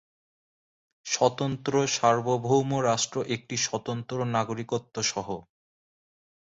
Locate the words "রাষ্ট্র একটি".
2.89-3.55